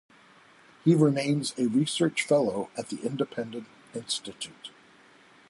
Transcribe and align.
He 0.83 0.95
remains 0.95 1.53
a 1.59 1.67
Research 1.67 2.23
Fellow 2.23 2.71
at 2.75 2.89
the 2.89 2.97
Independent 3.05 3.67
Institute. 3.93 4.71